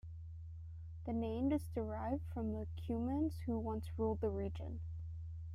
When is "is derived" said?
1.51-2.23